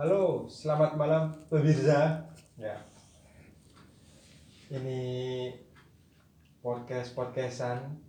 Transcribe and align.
Halo, 0.00 0.48
selamat 0.48 0.96
malam 0.96 1.28
pemirsa. 1.52 2.24
Ya. 2.56 2.72
Ini 4.72 4.96
podcast 6.64 7.12
podcastan 7.12 8.00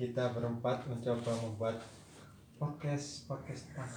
kita 0.00 0.32
berempat 0.32 0.88
mencoba 0.88 1.28
membuat 1.44 1.76
podcast 2.56 3.28
podcast 3.28 3.68
tentang 3.68 3.92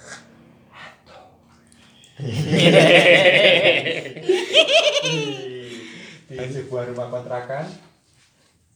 di 6.28 6.36
sebuah 6.60 6.92
rumah 6.92 7.08
kontrakan 7.08 7.72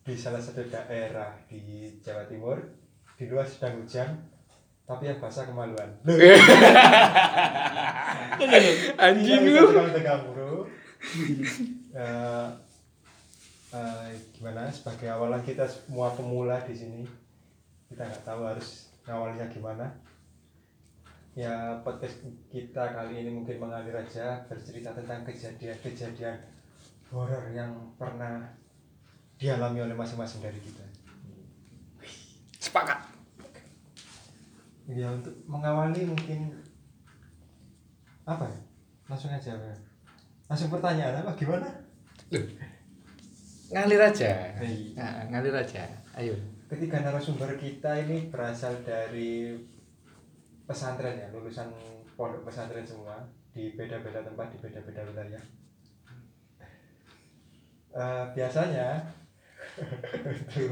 di 0.08 0.16
salah 0.16 0.40
satu 0.40 0.64
daerah 0.72 1.36
di 1.52 2.00
Jawa 2.00 2.24
Timur. 2.32 2.64
Di 3.20 3.28
luar 3.28 3.44
sedang 3.44 3.84
hujan, 3.84 4.24
tapi 4.86 5.08
yang 5.08 5.20
basah 5.24 5.48
kemaluan. 5.48 5.90
Anjing 9.02 9.42
Kita 9.46 9.62
lu. 9.62 9.70
bisa 9.72 9.94
tegang, 9.94 10.24
bro. 10.34 10.68
Eh, 11.92 12.48
eh, 13.72 14.08
gimana 14.36 14.70
sebagai 14.70 15.08
awalan 15.10 15.42
kita 15.42 15.66
semua 15.66 16.14
pemula 16.14 16.60
di 16.68 16.76
sini 16.76 17.02
kita 17.92 18.08
nggak 18.08 18.24
tahu 18.24 18.48
harus 18.48 18.94
awalnya 19.10 19.44
gimana 19.52 19.90
ya 21.36 21.80
podcast 21.84 22.24
kita 22.52 22.96
kali 22.96 23.24
ini 23.24 23.32
mungkin 23.34 23.60
mengalir 23.60 23.96
aja 23.96 24.44
bercerita 24.48 24.96
tentang 24.96 25.24
kejadian-kejadian 25.28 26.38
horor 27.12 27.52
yang 27.52 27.72
pernah 27.96 28.46
dialami 29.36 29.84
oleh 29.84 29.96
masing-masing 29.96 30.44
dari 30.44 30.60
kita 30.60 30.86
Sepakat. 32.62 33.11
Ya 34.92 35.08
untuk 35.08 35.32
mengawali 35.48 36.04
mungkin 36.04 36.52
apa 38.28 38.46
ya 38.46 38.60
langsung 39.08 39.32
aja 39.32 39.56
ya. 39.56 39.76
langsung 40.48 40.70
pertanyaan 40.70 41.24
apa 41.24 41.32
gimana 41.36 41.68
Ngalir 43.72 44.04
aja. 44.04 44.52
Baik. 44.60 45.00
Nah, 45.00 45.24
ngalir 45.32 45.56
aja. 45.56 45.88
Ayo. 46.12 46.36
ketiga 46.68 47.04
narasumber 47.04 47.56
kita 47.56 48.04
ini 48.04 48.28
berasal 48.28 48.76
dari 48.84 49.56
pesantren 50.68 51.20
ya 51.20 51.28
lulusan 51.32 51.72
pondok 52.16 52.48
pesantren 52.48 52.84
semua 52.84 53.20
di 53.52 53.76
beda-beda 53.76 54.24
tempat 54.24 54.56
di 54.56 54.58
beda-beda 54.60 55.04
wilayah 55.04 55.44
Eh, 57.92 58.26
biasanya 58.32 59.04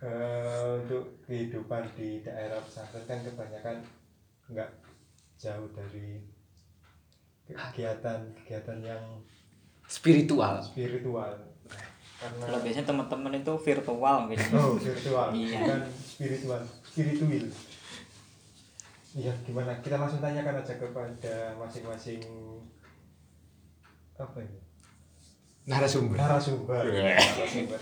untuk 0.00 0.08
eh, 0.08 0.80
untuk 0.80 1.04
kehidupan 1.28 1.84
di 1.92 2.24
daerah 2.24 2.56
pesantren 2.64 3.04
kan 3.04 3.20
kebanyakan 3.20 3.76
nggak 4.48 4.70
jauh 5.36 5.68
dari 5.76 6.24
kegiatan-kegiatan 7.44 8.78
yang 8.80 9.04
Spiritual. 9.84 10.62
spiritual 10.62 11.34
karena 12.20 12.42
Kalau 12.46 12.58
biasanya 12.60 12.86
teman-teman 12.86 13.32
itu 13.34 13.52
virtual 13.58 14.16
gitu. 14.28 14.44
Oh, 14.60 14.76
virtual, 14.76 15.28
Iya. 15.32 15.56
bukan 15.58 15.80
spiritual, 16.04 16.62
spiritual. 16.84 17.46
Iya, 19.10 19.32
gimana? 19.42 19.72
Kita 19.82 19.96
langsung 19.98 20.20
tanyakan 20.22 20.60
aja 20.62 20.74
kepada 20.78 21.34
masing-masing 21.58 22.20
apa 24.14 24.38
ini? 24.38 24.60
Narasumber. 25.66 26.16
Narasumber. 26.20 26.82
Iya. 26.92 27.18
Narasumber. 27.18 27.80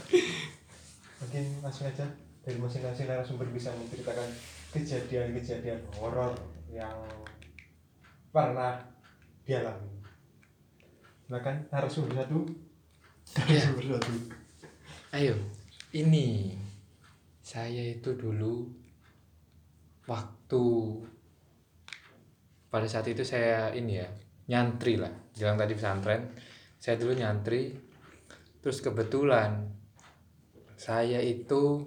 Mungkin 1.18 1.44
langsung 1.62 1.90
aja 1.90 2.06
dari 2.42 2.56
masing-masing 2.56 3.06
narasumber 3.10 3.48
bisa 3.50 3.74
menceritakan 3.74 4.28
kejadian-kejadian 4.72 5.80
horor 5.98 6.32
yang 6.70 6.94
pernah 8.30 8.78
dialami. 9.42 9.90
Silakan 11.26 11.56
narasumber 11.68 12.12
satu. 12.24 12.40
Narasumber 13.36 13.84
satu. 13.96 14.12
Ayo. 15.12 15.34
Ini 15.88 16.52
saya 17.40 17.80
itu 17.80 18.12
dulu 18.12 18.68
waktu 20.04 20.64
pada 22.68 22.84
saat 22.84 23.08
itu 23.08 23.24
saya 23.24 23.72
ini 23.72 24.04
ya 24.04 24.08
nyantri 24.52 25.00
lah 25.00 25.12
bilang 25.32 25.56
tadi 25.56 25.72
pesantren 25.72 26.28
saya 26.76 27.00
dulu 27.00 27.16
nyantri 27.16 27.72
terus 28.60 28.84
kebetulan 28.84 29.64
saya 30.78 31.18
itu 31.18 31.82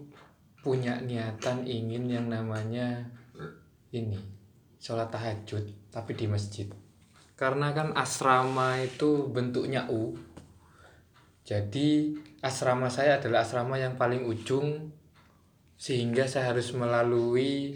punya 0.61 0.99
niatan 1.01 1.65
ingin 1.65 2.11
yang 2.11 2.27
namanya 2.29 3.09
ini 3.95 4.19
sholat 4.77 5.09
tahajud 5.09 5.63
tapi 5.89 6.13
di 6.13 6.29
masjid 6.29 6.67
karena 7.39 7.73
kan 7.73 7.95
asrama 7.97 8.77
itu 8.83 9.31
bentuknya 9.31 9.89
U 9.89 10.13
jadi 11.41 12.13
asrama 12.45 12.93
saya 12.93 13.17
adalah 13.17 13.41
asrama 13.41 13.81
yang 13.81 13.97
paling 13.97 14.23
ujung 14.29 14.93
sehingga 15.81 16.29
saya 16.29 16.53
harus 16.53 16.69
melalui 16.77 17.73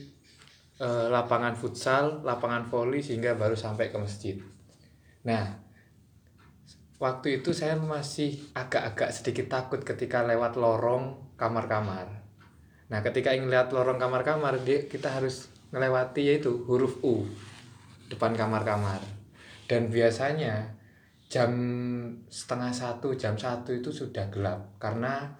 eh, 0.77 1.07
lapangan 1.09 1.57
futsal, 1.57 2.21
lapangan 2.21 2.69
voli 2.69 3.01
sehingga 3.01 3.33
baru 3.33 3.57
sampai 3.57 3.89
ke 3.89 3.97
masjid. 3.97 4.37
Nah, 5.25 5.64
waktu 6.99 7.41
itu 7.41 7.51
saya 7.51 7.75
masih 7.75 8.51
agak-agak 8.55 9.11
sedikit 9.11 9.51
takut 9.51 9.83
ketika 9.83 10.23
lewat 10.23 10.55
lorong 10.55 11.35
kamar-kamar. 11.35 12.23
Nah, 12.87 12.99
ketika 13.01 13.33
ingin 13.33 13.49
lewat 13.49 13.73
lorong 13.73 13.97
kamar-kamar, 13.97 14.61
kita 14.63 15.09
harus 15.09 15.49
melewati 15.73 16.31
yaitu 16.31 16.63
huruf 16.69 17.01
U 17.03 17.25
depan 18.07 18.37
kamar-kamar. 18.37 19.01
Dan 19.65 19.89
biasanya 19.89 20.77
jam 21.25 21.51
setengah 22.29 22.69
satu, 22.69 23.17
jam 23.17 23.35
satu 23.35 23.73
itu 23.73 23.89
sudah 23.89 24.29
gelap 24.29 24.77
karena 24.77 25.33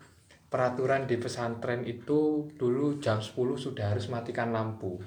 peraturan 0.50 1.06
di 1.06 1.22
pesantren 1.22 1.86
itu 1.86 2.50
dulu 2.58 2.98
jam 2.98 3.22
10 3.22 3.36
sudah 3.60 3.94
harus 3.94 4.10
matikan 4.10 4.50
lampu. 4.50 4.98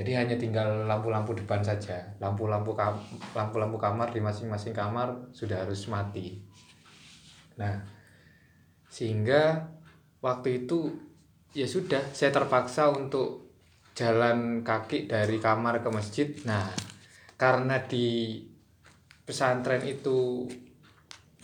Jadi 0.00 0.16
hanya 0.16 0.40
tinggal 0.40 0.88
lampu-lampu 0.88 1.36
depan 1.36 1.60
saja. 1.60 2.00
Lampu-lampu 2.16 2.72
kam- 2.72 3.04
lampu-lampu 3.36 3.76
kamar 3.76 4.08
di 4.08 4.24
masing-masing 4.24 4.72
kamar 4.72 5.28
sudah 5.36 5.60
harus 5.60 5.84
mati. 5.92 6.40
Nah, 7.60 7.84
sehingga 8.88 9.68
waktu 10.24 10.64
itu 10.64 10.88
ya 11.52 11.68
sudah 11.68 12.00
saya 12.16 12.32
terpaksa 12.32 12.88
untuk 12.88 13.52
jalan 13.92 14.64
kaki 14.64 15.04
dari 15.04 15.36
kamar 15.36 15.84
ke 15.84 15.92
masjid. 15.92 16.32
Nah, 16.48 16.72
karena 17.36 17.84
di 17.84 18.40
pesantren 19.28 19.84
itu 19.84 20.48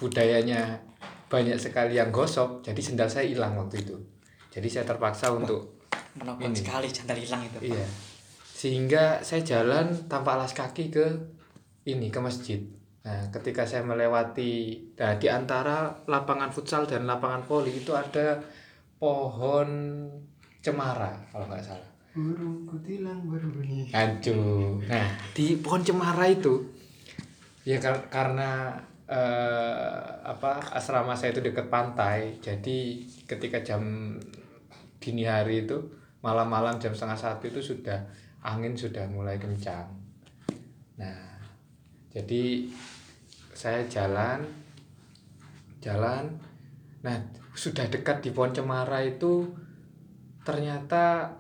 budayanya 0.00 0.80
banyak 1.28 1.60
sekali 1.60 2.00
yang 2.00 2.08
gosok, 2.08 2.64
jadi 2.64 2.80
sendal 2.80 3.12
saya 3.12 3.28
hilang 3.28 3.52
waktu 3.60 3.84
itu. 3.84 4.00
Jadi 4.48 4.68
saya 4.72 4.88
terpaksa 4.88 5.28
untuk 5.28 5.76
Menakutkan 6.16 6.48
Ini. 6.48 6.56
sekali 6.56 6.88
sandal 6.88 7.18
hilang 7.20 7.42
itu. 7.44 7.58
Pak. 7.76 8.15
Sehingga 8.56 9.20
saya 9.20 9.44
jalan 9.44 9.92
tanpa 10.08 10.40
alas 10.40 10.56
kaki 10.56 10.88
ke 10.88 11.04
ini 11.84 12.08
ke 12.08 12.16
masjid. 12.24 12.56
Nah, 13.04 13.28
ketika 13.28 13.68
saya 13.68 13.84
melewati 13.84 14.80
nah 14.96 15.20
di 15.20 15.28
antara 15.28 15.92
lapangan 16.08 16.48
futsal 16.48 16.88
dan 16.88 17.04
lapangan 17.04 17.44
voli 17.44 17.70
itu 17.76 17.92
ada 17.92 18.40
pohon 18.96 19.68
cemara 20.64 21.12
kalau 21.28 21.44
nggak 21.52 21.60
salah. 21.60 21.90
Burung 22.16 22.64
kutilang 22.64 23.28
berbunyi. 23.28 23.92
Aduh. 23.92 24.80
Nah, 24.88 25.04
di 25.36 25.60
pohon 25.60 25.84
cemara 25.84 26.24
itu 26.24 26.64
ya 27.68 27.76
kar- 27.76 28.08
karena 28.08 28.72
eh, 29.04 30.00
apa 30.24 30.58
asrama 30.72 31.12
saya 31.12 31.36
itu 31.36 31.44
dekat 31.44 31.68
pantai, 31.68 32.40
jadi 32.40 33.04
ketika 33.28 33.60
jam 33.60 34.16
dini 34.98 35.28
hari 35.28 35.68
itu 35.68 35.76
malam-malam 36.24 36.80
jam 36.82 36.90
setengah 36.90 37.20
satu 37.20 37.46
itu 37.46 37.60
sudah 37.62 38.02
angin 38.46 38.78
sudah 38.78 39.02
mulai 39.10 39.34
kencang. 39.42 39.90
Nah, 41.02 41.42
jadi 42.14 42.70
saya 43.50 43.82
jalan 43.90 44.46
jalan. 45.86 46.24
Nah 47.06 47.16
sudah 47.54 47.86
dekat 47.86 48.20
di 48.20 48.30
pohon 48.34 48.50
cemara 48.50 49.02
itu 49.02 49.46
ternyata 50.42 51.30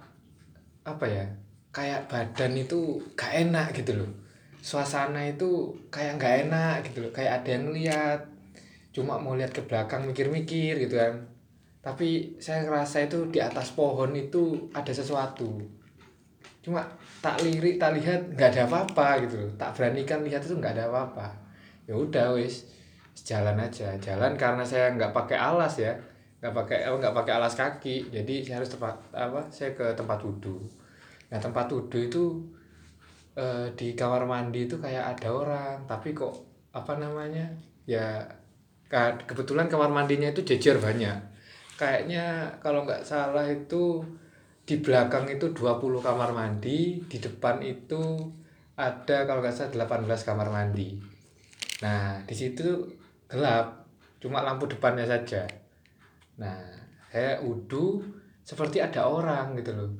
apa 0.86 1.04
ya 1.06 1.26
kayak 1.74 2.06
badan 2.06 2.56
itu 2.56 2.98
gak 3.18 3.32
enak 3.46 3.74
gitu 3.76 3.98
loh. 3.98 4.10
Suasana 4.62 5.22
itu 5.26 5.74
kayak 5.92 6.18
gak 6.18 6.34
enak 6.48 6.76
gitu 6.90 7.06
loh. 7.06 7.12
Kayak 7.12 7.42
ada 7.42 7.50
yang 7.58 7.66
lihat 7.74 8.20
cuma 8.94 9.20
mau 9.20 9.36
lihat 9.36 9.52
ke 9.52 9.60
belakang 9.66 10.08
mikir-mikir 10.08 10.78
gitu 10.78 10.96
kan. 10.96 11.26
Tapi 11.84 12.34
saya 12.42 12.66
ngerasa 12.66 13.06
itu 13.06 13.30
di 13.30 13.38
atas 13.38 13.76
pohon 13.76 14.10
itu 14.16 14.72
ada 14.74 14.90
sesuatu 14.90 15.62
cuma 16.66 16.82
tak 17.22 17.38
lirik 17.46 17.78
tak 17.78 17.94
lihat 17.94 18.26
nggak 18.34 18.50
ada 18.58 18.66
apa-apa 18.66 19.22
gitu 19.22 19.38
tak 19.54 19.70
beranikan 19.78 20.26
lihat 20.26 20.42
itu 20.42 20.58
nggak 20.58 20.74
ada 20.74 20.90
apa-apa. 20.90 21.30
Ya 21.86 21.94
udah 21.94 22.34
wis. 22.34 22.66
Jalan 23.14 23.54
aja. 23.62 23.94
Jalan 24.02 24.34
karena 24.34 24.66
saya 24.66 24.90
nggak 24.98 25.14
pakai 25.14 25.38
alas 25.38 25.78
ya. 25.78 25.94
Nggak 26.42 26.54
pakai 26.58 26.78
nggak 26.90 27.14
pakai 27.14 27.32
alas 27.38 27.54
kaki. 27.54 28.10
Jadi 28.10 28.42
saya 28.42 28.58
harus 28.58 28.74
tempat 28.74 28.98
apa 29.14 29.46
saya 29.54 29.70
ke 29.78 29.94
tempat 29.94 30.18
wudhu. 30.26 30.58
Nah 31.30 31.38
tempat 31.38 31.70
wudhu 31.70 31.98
itu 32.02 32.34
eh, 33.38 33.70
di 33.78 33.94
kamar 33.94 34.26
mandi 34.26 34.66
itu 34.66 34.74
kayak 34.82 35.14
ada 35.14 35.28
orang. 35.30 35.78
Tapi 35.86 36.10
kok 36.10 36.34
apa 36.74 36.98
namanya 36.98 37.46
ya 37.86 38.26
kebetulan 39.26 39.70
kamar 39.70 39.94
mandinya 39.94 40.26
itu 40.34 40.42
jejer 40.42 40.82
banyak. 40.82 41.14
Kayaknya 41.78 42.50
kalau 42.58 42.82
nggak 42.82 43.06
salah 43.06 43.46
itu 43.46 44.02
di 44.66 44.82
belakang 44.82 45.30
itu 45.30 45.54
20 45.54 46.02
kamar 46.02 46.34
mandi 46.34 46.98
di 47.06 47.18
depan 47.22 47.62
itu 47.62 48.18
ada 48.74 49.22
kalau 49.22 49.38
nggak 49.38 49.54
salah 49.54 50.02
18 50.02 50.26
kamar 50.26 50.50
mandi. 50.50 50.98
Nah 51.86 52.18
di 52.26 52.34
situ 52.34 52.82
gelap 53.30 53.86
cuma 54.18 54.42
lampu 54.42 54.66
depannya 54.66 55.06
saja. 55.06 55.46
Nah 56.42 56.58
saya 57.14 57.38
udu 57.46 58.02
seperti 58.42 58.82
ada 58.82 59.06
orang 59.06 59.54
gitu 59.54 59.70
loh. 59.70 59.94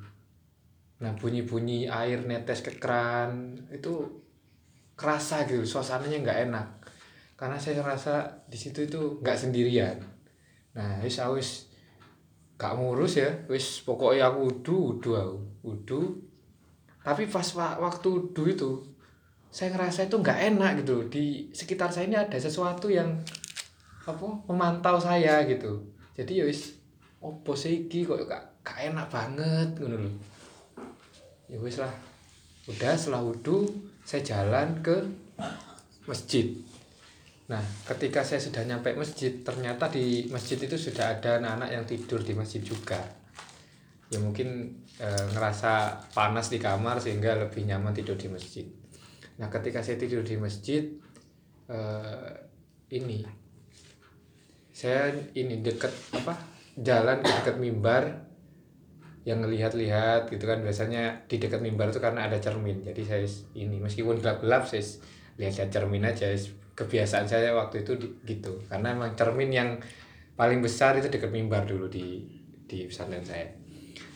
Nah 0.99 1.15
bunyi-bunyi 1.15 1.87
air 1.87 2.27
netes 2.27 2.59
ke 2.59 2.75
keran 2.75 3.55
itu 3.71 4.03
kerasa 4.99 5.47
gitu 5.47 5.63
suasananya 5.63 6.27
nggak 6.27 6.39
enak. 6.51 6.67
Karena 7.39 7.55
saya 7.55 7.79
rasa 7.79 8.43
di 8.51 8.59
situ 8.59 8.83
itu 8.83 9.23
nggak 9.23 9.39
sendirian. 9.47 9.95
Nah 10.75 10.99
wis 10.99 11.23
aku 11.23 11.39
wis 11.39 11.71
gak 12.57 12.73
ngurus 12.75 13.21
ya. 13.21 13.29
Wis 13.47 13.85
pokoknya 13.85 14.33
aku 14.33 14.39
udu 14.51 14.75
udu 14.97 15.11
aku. 15.13 15.37
Udu. 15.63 16.01
Tapi 17.05 17.29
pas 17.29 17.47
wa- 17.55 17.79
waktu 17.79 18.07
udu 18.09 18.43
itu 18.49 18.71
saya 19.47 19.71
ngerasa 19.71 20.11
itu 20.11 20.19
nggak 20.19 20.39
enak 20.53 20.71
gitu 20.83 21.07
di 21.07 21.47
sekitar 21.55 21.87
saya 21.87 22.05
ini 22.11 22.19
ada 22.19 22.35
sesuatu 22.35 22.91
yang 22.91 23.15
apa 24.03 24.27
memantau 24.51 24.99
saya 24.99 25.47
gitu. 25.47 25.79
Jadi 26.17 26.43
ya 26.43 26.45
wis 26.45 26.75
opo 27.23 27.55
iki 27.55 28.05
kok 28.05 28.27
gak, 28.27 28.43
gak 28.61 28.91
enak 28.91 29.07
banget 29.07 29.69
ngono 29.79 29.97
lho. 30.03 30.11
Ya 31.47 31.57
wis 31.63 31.79
lah. 31.79 31.91
Udah 32.67 32.93
setelah 32.99 33.23
wudhu 33.23 33.63
saya 34.03 34.19
jalan 34.23 34.83
ke 34.83 34.95
masjid 36.07 36.51
nah 37.47 37.63
ketika 37.87 38.27
saya 38.27 38.43
sudah 38.43 38.67
nyampe 38.67 38.91
masjid 38.99 39.39
ternyata 39.39 39.87
di 39.87 40.27
masjid 40.27 40.59
itu 40.59 40.75
sudah 40.75 41.15
ada 41.15 41.39
anak-anak 41.39 41.69
yang 41.71 41.83
tidur 41.87 42.19
di 42.19 42.35
masjid 42.35 42.59
juga. 42.59 42.99
Ya 44.07 44.19
mungkin 44.19 44.83
eh, 44.99 45.25
ngerasa 45.31 46.03
panas 46.11 46.51
di 46.51 46.59
kamar 46.59 46.99
sehingga 46.99 47.35
lebih 47.39 47.63
nyaman 47.63 47.95
tidur 47.95 48.19
di 48.19 48.27
masjid. 48.27 48.67
Nah 49.39 49.47
ketika 49.47 49.79
saya 49.79 49.95
tidur 49.95 50.27
di 50.27 50.35
masjid 50.35 50.91
eh, 51.71 52.31
ini 52.91 53.23
saya 54.77 55.09
ini 55.33 55.63
deket 55.65 55.89
apa 56.13 56.37
jalan 56.77 57.25
dekat 57.25 57.57
mimbar 57.57 58.27
yang 59.27 59.43
ngelihat-lihat 59.43 60.31
gitu 60.31 60.47
kan. 60.47 60.63
Biasanya 60.63 61.27
di 61.27 61.35
dekat 61.41 61.59
mimbar 61.59 61.91
itu 61.91 61.99
karena 61.99 62.31
ada 62.31 62.39
cermin. 62.39 62.85
Jadi 62.85 63.01
saya 63.03 63.25
ini 63.57 63.81
meskipun 63.81 64.23
gelap-gelap 64.23 64.63
saya 64.69 64.83
lihat-lihat 65.35 65.69
cermin 65.73 66.05
aja 66.07 66.31
kebiasaan 66.77 67.25
saya 67.25 67.57
waktu 67.57 67.81
itu 67.81 67.97
di- 67.97 68.13
gitu. 68.29 68.53
Karena 68.69 68.93
emang 68.93 69.17
cermin 69.17 69.49
yang 69.49 69.69
paling 70.37 70.61
besar 70.61 70.93
itu 71.01 71.09
dekat 71.09 71.33
mimbar 71.33 71.65
dulu 71.65 71.89
di 71.89 72.21
di 72.69 72.85
pesantren 72.85 73.25
saya. 73.25 73.49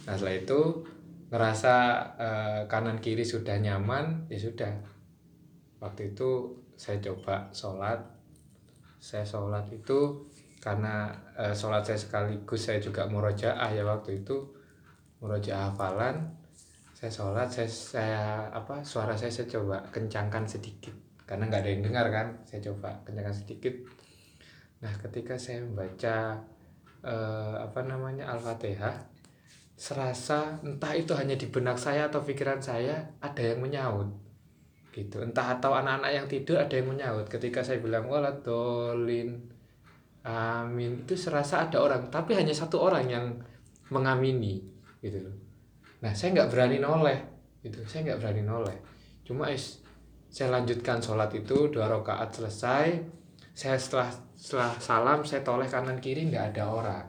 Nah 0.06 0.14
setelah 0.14 0.38
itu 0.38 0.60
ngerasa 1.34 1.76
eh, 2.22 2.62
kanan 2.70 3.02
kiri 3.02 3.26
sudah 3.26 3.58
nyaman 3.58 4.30
ya 4.30 4.38
sudah. 4.38 4.70
Waktu 5.82 6.14
itu 6.14 6.54
saya 6.78 7.02
coba 7.02 7.50
sholat. 7.50 7.98
Saya 9.02 9.26
sholat 9.26 9.66
itu 9.74 10.30
karena 10.62 11.10
eh, 11.34 11.58
sholat 11.58 11.82
saya 11.82 11.98
sekaligus 11.98 12.70
saya 12.70 12.78
juga 12.78 13.10
murojaah 13.10 13.74
ya 13.74 13.82
waktu 13.82 14.22
itu. 14.22 14.38
Murojaah 15.18 15.74
hafalan. 15.74 16.38
Saya 16.94 17.10
sholat 17.10 17.50
saya 17.50 17.66
saya 17.66 18.26
apa 18.54 18.86
suara 18.86 19.18
saya 19.18 19.34
saya 19.34 19.50
coba 19.50 19.82
kencangkan 19.90 20.46
sedikit 20.46 21.01
karena 21.32 21.48
nggak 21.48 21.64
ada 21.64 21.72
yang 21.72 21.84
dengar 21.88 22.06
kan 22.12 22.28
saya 22.44 22.60
coba 22.68 22.92
kencangkan 23.08 23.32
sedikit. 23.32 23.72
Nah 24.84 24.92
ketika 25.00 25.40
saya 25.40 25.64
membaca 25.64 26.36
eh, 27.08 27.56
apa 27.56 27.80
namanya 27.88 28.28
al-fatihah 28.36 29.08
serasa 29.80 30.60
entah 30.60 30.92
itu 30.92 31.16
hanya 31.16 31.40
di 31.40 31.48
benak 31.48 31.80
saya 31.80 32.12
atau 32.12 32.20
pikiran 32.20 32.60
saya 32.60 33.16
ada 33.24 33.40
yang 33.40 33.64
menyaut. 33.64 34.12
Gitu. 34.92 35.24
Entah 35.24 35.56
atau 35.56 35.72
anak-anak 35.72 36.12
yang 36.12 36.28
tidur 36.28 36.60
ada 36.60 36.76
yang 36.76 36.92
menyaut. 36.92 37.32
Ketika 37.32 37.64
saya 37.64 37.80
bilang 37.80 38.12
waladolin 38.12 39.40
amin. 40.28 41.08
Itu 41.08 41.16
serasa 41.16 41.64
ada 41.64 41.80
orang 41.80 42.12
tapi 42.12 42.36
hanya 42.36 42.52
satu 42.52 42.78
orang 42.84 43.08
yang 43.08 43.26
mengamini 43.88 44.60
gitu 45.00 45.32
loh. 45.32 45.36
Nah 46.04 46.12
saya 46.12 46.36
nggak 46.36 46.52
berani 46.52 46.78
noleh 46.84 47.20
gitu. 47.64 47.88
Saya 47.88 48.12
nggak 48.12 48.20
berani 48.20 48.44
noleh. 48.44 48.78
Cuma 49.26 49.48
is 49.48 49.81
saya 50.32 50.48
lanjutkan 50.48 51.04
sholat 51.04 51.28
itu 51.36 51.68
dua 51.68 51.92
rakaat 51.92 52.32
selesai. 52.32 53.04
Saya 53.52 53.76
setelah 53.76 54.08
setelah 54.40 54.72
salam 54.80 55.20
saya 55.28 55.44
toleh 55.44 55.68
kanan 55.68 56.00
kiri 56.00 56.32
nggak 56.32 56.56
ada 56.56 56.72
orang. 56.72 57.06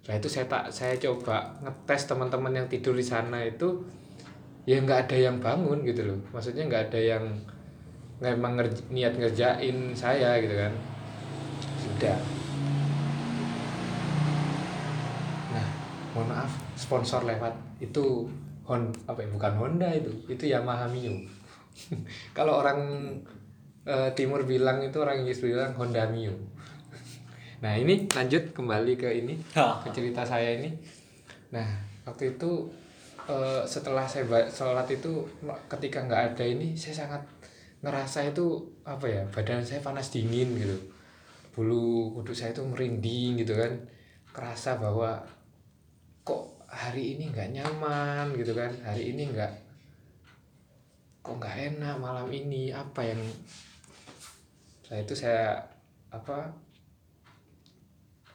Setelah 0.00 0.16
itu 0.16 0.28
saya 0.32 0.46
tak 0.48 0.64
saya 0.72 0.96
coba 0.96 1.52
ngetes 1.60 2.08
teman-teman 2.08 2.56
yang 2.56 2.66
tidur 2.72 2.96
di 2.96 3.04
sana 3.04 3.44
itu 3.44 3.84
ya 4.64 4.80
nggak 4.80 5.04
ada 5.06 5.16
yang 5.20 5.36
bangun 5.36 5.84
gitu 5.84 6.08
loh. 6.08 6.18
Maksudnya 6.32 6.64
nggak 6.64 6.88
ada 6.88 7.00
yang 7.00 7.24
memang 8.24 8.56
ngerj- 8.56 8.88
niat 8.88 9.20
ngerjain 9.20 9.92
saya 9.92 10.40
gitu 10.40 10.56
kan. 10.56 10.72
Sudah. 11.76 12.18
Nah 15.52 15.66
mohon 16.16 16.26
maaf 16.32 16.56
sponsor 16.72 17.28
lewat 17.28 17.52
itu 17.84 18.32
Hon 18.62 18.94
apa 19.10 19.18
ya 19.18 19.28
bukan 19.28 19.52
Honda 19.58 19.90
itu 19.90 20.08
itu 20.30 20.46
Yamaha 20.46 20.86
Mio 20.86 21.18
kalau 22.36 22.62
orang 22.62 22.80
eh, 23.86 24.10
timur 24.14 24.44
bilang 24.46 24.82
itu 24.82 24.98
orang 25.02 25.22
Inggris 25.24 25.42
bilang 25.42 25.74
Honda 25.76 26.06
Mio. 26.08 26.34
Nah 27.62 27.78
ini 27.78 28.10
lanjut 28.10 28.50
kembali 28.50 28.98
ke 28.98 29.06
ini 29.22 29.38
ke 29.54 29.88
cerita 29.94 30.26
saya 30.26 30.58
ini. 30.58 30.74
Nah 31.54 31.62
waktu 32.02 32.34
itu 32.34 32.66
eh, 33.30 33.62
setelah 33.62 34.02
saya 34.02 34.26
sholat 34.50 34.90
itu 34.90 35.22
ketika 35.70 36.02
nggak 36.02 36.22
ada 36.34 36.42
ini 36.42 36.74
saya 36.74 37.06
sangat 37.06 37.22
ngerasa 37.82 38.30
itu 38.30 38.62
apa 38.82 39.06
ya 39.06 39.22
badan 39.30 39.62
saya 39.62 39.78
panas 39.78 40.10
dingin 40.10 40.58
gitu. 40.58 40.74
Bulu 41.54 42.18
kuduk 42.18 42.34
saya 42.34 42.50
itu 42.50 42.66
merinding 42.66 43.46
gitu 43.46 43.54
kan. 43.54 43.70
Kerasa 44.34 44.82
bahwa 44.82 45.22
kok 46.26 46.66
hari 46.66 47.14
ini 47.14 47.30
nggak 47.30 47.62
nyaman 47.62 48.34
gitu 48.34 48.58
kan. 48.58 48.74
Hari 48.82 49.14
ini 49.14 49.30
nggak 49.30 49.61
kok 51.22 51.38
nggak 51.38 51.78
enak 51.78 51.96
malam 52.02 52.28
ini? 52.34 52.74
Apa 52.74 53.06
yang 53.06 53.22
setelah 54.82 55.00
itu 55.06 55.14
saya 55.14 55.62
apa 56.10 56.50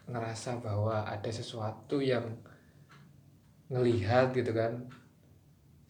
ngerasa 0.07 0.63
bahwa 0.63 1.03
ada 1.03 1.27
sesuatu 1.27 1.99
yang 1.99 2.23
ngelihat 3.67 4.31
gitu 4.31 4.55
kan. 4.55 4.87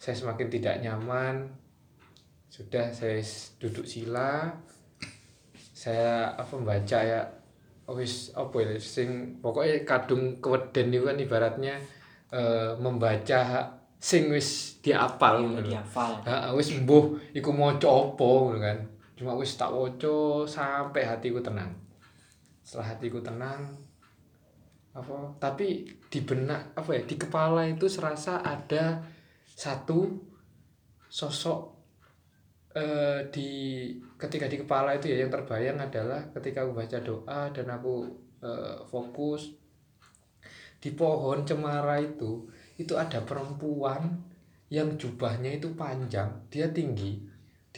Saya 0.01 0.17
semakin 0.17 0.49
tidak 0.49 0.81
nyaman. 0.81 1.53
Sudah 2.49 2.89
saya 2.89 3.21
duduk 3.61 3.85
sila. 3.85 4.49
Saya 5.77 6.33
apa 6.33 6.57
membaca 6.57 6.97
ya 6.97 7.21
wis 7.87 8.35
apa 8.35 8.59
ya 8.59 8.75
sing 8.81 9.39
pokoknya 9.39 9.87
kadung 9.87 10.43
keweden 10.43 10.91
itu 10.91 11.07
kan 11.07 11.15
ibaratnya 11.15 11.75
eh, 12.35 12.75
membaca 12.75 13.76
sing 13.97 14.29
wis 14.29 14.79
diapal 14.81 15.41
ngono 15.41 15.61
lho. 15.61 15.73
dihafal 15.73 16.21
Heeh, 16.23 16.51
wis 16.53 16.69
mbuh 16.73 17.17
iku 17.33 17.49
maca 17.49 17.89
apa 17.89 18.27
ngono 18.27 18.59
kan. 18.61 18.77
Cuma 19.17 19.33
wis 19.33 19.57
tak 19.57 19.73
waca 19.73 20.45
sampai 20.45 21.03
hatiku 21.03 21.41
tenang. 21.41 21.73
Setelah 22.61 22.93
hatiku 22.93 23.19
tenang 23.19 23.87
apa 24.97 25.29
tapi 25.37 25.85
di 26.09 26.19
benak 26.25 26.73
apa 26.73 26.89
ya 26.97 27.05
di 27.05 27.15
kepala 27.21 27.69
itu 27.69 27.85
serasa 27.85 28.41
ada 28.41 29.05
satu 29.45 30.09
sosok 31.05 31.61
eh, 32.73 33.29
di 33.29 33.49
ketika 34.17 34.49
di 34.49 34.57
kepala 34.57 34.97
itu 34.97 35.13
ya 35.13 35.21
yang 35.21 35.29
terbayang 35.29 35.77
adalah 35.77 36.25
ketika 36.33 36.65
aku 36.65 36.73
baca 36.73 36.97
doa 37.05 37.41
dan 37.53 37.69
aku 37.69 38.09
eh, 38.41 38.81
fokus 38.89 39.53
di 40.81 40.89
pohon 40.97 41.45
cemara 41.45 42.01
itu 42.01 42.49
itu 42.77 42.93
ada 42.93 43.21
perempuan 43.25 44.21
yang 44.69 44.93
jubahnya 44.95 45.57
itu 45.57 45.73
panjang 45.73 46.29
dia 46.53 46.69
tinggi 46.69 47.27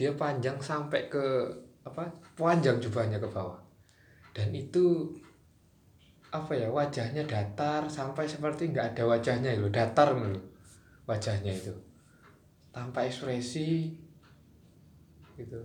dia 0.00 0.16
panjang 0.16 0.56
sampai 0.56 1.12
ke 1.12 1.44
apa 1.84 2.08
panjang 2.32 2.80
jubahnya 2.80 3.20
ke 3.20 3.28
bawah. 3.28 3.60
Dan 4.32 4.48
itu 4.56 5.12
apa 6.32 6.56
ya 6.56 6.72
wajahnya 6.72 7.28
datar 7.28 7.84
sampai 7.84 8.24
seperti 8.24 8.72
nggak 8.72 8.96
ada 8.96 9.04
wajahnya 9.04 9.60
loh 9.60 9.68
datar 9.68 10.16
loh 10.16 10.40
wajahnya 11.04 11.52
itu. 11.52 11.76
Tanpa 12.72 13.04
ekspresi 13.04 13.92
gitu. 15.36 15.60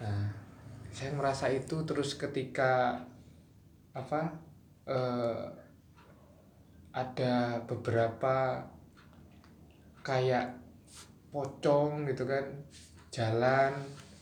Nah 0.00 0.32
saya 0.88 1.12
merasa 1.12 1.52
itu 1.52 1.76
terus 1.84 2.16
ketika 2.16 3.04
apa 3.92 4.32
eh, 4.88 5.44
ada 6.92 7.56
beberapa 7.64 8.60
kayak 10.04 10.52
pocong 11.32 12.04
gitu 12.12 12.28
kan 12.28 12.44
jalan 13.08 13.72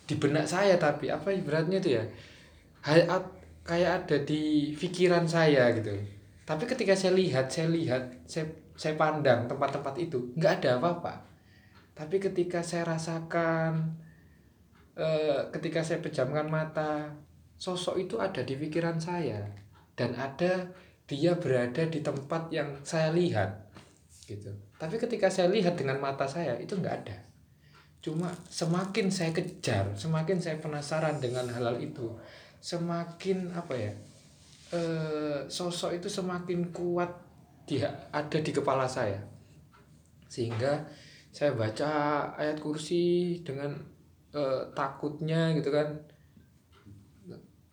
di 0.07 0.15
benak 0.19 0.47
saya 0.47 0.79
tapi 0.79 1.11
apa 1.11 1.31
ibaratnya 1.35 1.83
itu 1.83 1.99
ya? 1.99 2.05
Kayak 2.83 3.07
kayak 3.67 3.91
ada 4.03 4.17
di 4.27 4.75
pikiran 4.75 5.27
saya 5.27 5.71
gitu. 5.75 5.95
Tapi 6.47 6.67
ketika 6.67 6.95
saya 6.95 7.15
lihat 7.15 7.47
saya 7.47 7.71
lihat 7.71 8.03
saya 8.27 8.47
saya 8.75 8.97
pandang 8.97 9.47
tempat-tempat 9.47 9.95
itu 9.99 10.35
nggak 10.35 10.63
ada 10.63 10.83
apa-apa. 10.83 11.15
Tapi 11.95 12.17
ketika 12.19 12.65
saya 12.65 12.91
rasakan 12.91 13.95
eh, 14.99 15.39
ketika 15.55 15.83
saya 15.85 16.03
pejamkan 16.03 16.51
mata 16.51 17.13
sosok 17.61 18.01
itu 18.03 18.17
ada 18.19 18.43
di 18.43 18.57
pikiran 18.57 18.99
saya. 18.99 19.47
Dan 19.95 20.17
ada 20.17 20.65
dia 21.11 21.35
berada 21.35 21.83
di 21.91 21.99
tempat 21.99 22.55
yang 22.55 22.71
saya 22.87 23.11
lihat 23.11 23.67
gitu. 24.31 24.55
Tapi 24.79 24.95
ketika 24.95 25.27
saya 25.27 25.51
lihat 25.51 25.75
dengan 25.75 25.99
mata 25.99 26.23
saya 26.23 26.55
itu 26.63 26.79
nggak 26.79 26.97
ada. 27.03 27.19
Cuma 27.99 28.31
semakin 28.47 29.11
saya 29.11 29.35
kejar 29.35 29.91
semakin 29.99 30.39
saya 30.39 30.63
penasaran 30.63 31.19
dengan 31.19 31.51
hal-hal 31.51 31.83
itu 31.83 32.15
semakin 32.63 33.51
apa 33.51 33.75
ya 33.75 33.93
eh, 34.71 35.39
sosok 35.51 35.99
itu 35.99 36.07
semakin 36.07 36.71
kuat 36.71 37.11
dia 37.67 37.91
ada 38.15 38.39
di 38.39 38.55
kepala 38.55 38.87
saya. 38.87 39.19
Sehingga 40.31 40.87
saya 41.35 41.59
baca 41.59 41.91
ayat 42.39 42.63
kursi 42.63 43.35
dengan 43.43 43.75
eh, 44.31 44.63
takutnya 44.79 45.59
gitu 45.59 45.75
kan. 45.75 45.91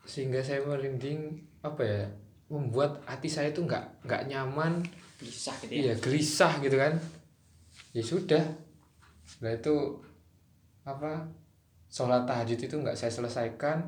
Sehingga 0.09 0.41
saya 0.41 0.65
merinding 0.65 1.37
apa 1.61 1.85
ya 1.85 2.03
membuat 2.47 3.03
hati 3.03 3.27
saya 3.27 3.51
itu 3.51 3.63
nggak 3.63 4.07
nggak 4.07 4.25
nyaman. 4.31 4.83
Bisa 5.19 5.51
gitu 5.63 5.71
ya? 5.71 5.79
Iya 5.91 5.93
gelisah 5.99 6.53
gitu 6.63 6.77
kan. 6.79 6.93
Ya 7.91 8.03
sudah. 8.03 8.43
Setelah 9.27 9.55
itu 9.59 9.75
apa 10.87 11.27
sholat 11.91 12.23
tahajud 12.23 12.59
itu 12.59 12.75
nggak 12.79 12.95
saya 12.95 13.11
selesaikan. 13.11 13.83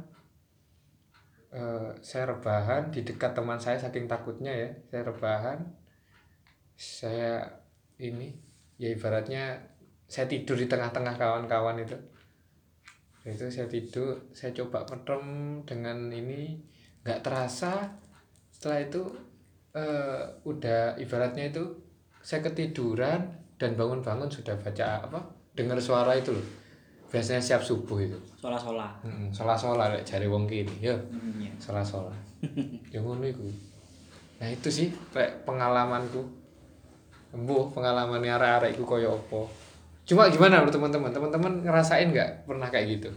Eh, 1.49 1.89
saya 2.05 2.29
rebahan 2.29 2.93
di 2.93 3.01
dekat 3.01 3.33
teman 3.33 3.57
saya 3.57 3.79
saking 3.79 4.05
takutnya 4.05 4.51
ya 4.51 4.69
saya 4.91 5.01
rebahan. 5.07 5.59
Saya 6.75 7.43
ini 7.99 8.31
ya 8.79 8.91
ibaratnya 8.91 9.59
saya 10.09 10.25
tidur 10.25 10.55
di 10.59 10.67
tengah-tengah 10.67 11.15
kawan-kawan 11.15 11.79
itu. 11.79 11.97
Itu 13.23 13.47
saya 13.47 13.69
tidur 13.71 14.29
saya 14.35 14.51
coba 14.51 14.83
merem 14.89 15.59
dengan 15.63 16.11
ini. 16.11 16.59
Nggak 17.05 17.23
terasa 17.23 17.87
setelah 18.59 18.83
itu 18.83 19.01
eh, 19.71 20.19
udah 20.43 20.99
ibaratnya 20.99 21.47
itu 21.47 21.63
saya 22.19 22.43
ketiduran 22.43 23.23
dan 23.55 23.79
bangun-bangun 23.79 24.27
sudah 24.27 24.51
baca 24.59 25.07
apa 25.07 25.19
dengar 25.55 25.79
suara 25.79 26.11
itu 26.11 26.35
loh. 26.35 26.43
Biasanya 27.07 27.39
siap 27.39 27.63
subuh 27.63 28.03
itu. 28.03 28.19
Sholat 28.43 28.59
hmm, 29.01 29.31
sholat-sholat 29.31 29.95
lek 29.95 30.03
jari 30.03 30.27
wong 30.27 30.43
kini 30.43 30.75
ya. 30.83 30.93
Hmm, 31.07 31.39
ya. 31.39 31.51
sholat-sholat. 31.55 32.19
Ya 32.93 32.99
ngono 32.99 33.23
iku. 33.23 33.47
Nah 34.43 34.47
itu 34.51 34.67
sih 34.67 34.91
lek 35.15 35.47
pengalamanku. 35.47 36.19
Embuh 37.31 37.71
pengalaman 37.71 38.19
arek-arek 38.19 38.75
iku 38.75 38.83
koyo 38.83 39.15
apa. 39.15 39.47
Cuma 40.03 40.27
gimana 40.27 40.59
menurut 40.59 40.75
teman-teman? 40.75 41.11
Teman-teman 41.15 41.53
ngerasain 41.63 42.11
nggak 42.11 42.43
pernah 42.43 42.67
kayak 42.67 42.99
gitu? 42.99 43.09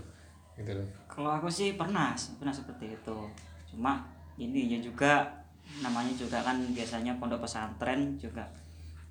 Gitu 0.55 0.71
loh. 0.79 0.87
Kalau 1.11 1.35
aku 1.35 1.51
sih 1.51 1.75
pernah 1.75 2.15
pernah 2.39 2.55
seperti 2.55 2.95
itu. 2.95 3.17
Cuma 3.75 4.07
ini 4.41 4.73
ya 4.73 4.79
juga 4.81 5.29
namanya 5.81 6.13
juga 6.13 6.43
kan 6.45 6.61
biasanya 6.75 7.17
pondok 7.17 7.45
pesantren 7.47 8.19
juga 8.21 8.45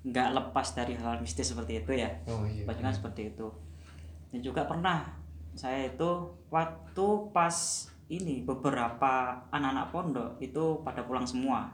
nggak 0.02 0.28
lepas 0.34 0.74
dari 0.74 0.98
hal 0.98 1.22
mistis 1.22 1.54
seperti 1.54 1.82
itu 1.82 1.92
ya. 1.94 2.10
Oh 2.26 2.42
iya. 2.42 2.66
Kan 2.66 2.90
seperti 2.90 3.34
itu. 3.34 3.46
Dan 4.34 4.42
juga 4.42 4.66
pernah 4.66 5.06
saya 5.54 5.86
itu 5.94 6.10
waktu 6.50 7.06
pas 7.30 7.86
ini 8.10 8.42
beberapa 8.42 9.38
anak-anak 9.54 9.86
pondok 9.94 10.30
itu 10.42 10.82
pada 10.82 11.06
pulang 11.06 11.24
semua. 11.24 11.70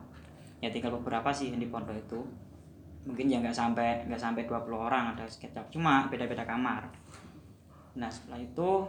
Ya 0.61 0.69
tinggal 0.69 0.93
beberapa 1.01 1.33
sih 1.33 1.49
yang 1.49 1.57
di 1.57 1.67
pondok 1.67 1.97
itu. 1.97 2.21
Mungkin 3.09 3.31
ya 3.31 3.41
nggak 3.41 3.55
sampai 3.55 4.05
nggak 4.05 4.21
sampai 4.21 4.45
20 4.45 4.69
orang 4.77 5.17
ada 5.17 5.25
sekitar 5.25 5.65
cuma 5.73 6.05
beda-beda 6.11 6.45
kamar. 6.45 6.85
Nah 7.97 8.11
setelah 8.11 8.37
itu 8.37 8.85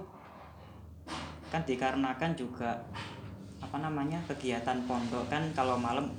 kan 1.51 1.65
dikarenakan 1.67 2.31
juga 2.37 2.79
apa 3.71 3.79
namanya 3.79 4.19
kegiatan 4.27 4.83
pondok. 4.91 5.31
Kan 5.31 5.47
kalau 5.55 5.79
malam 5.79 6.11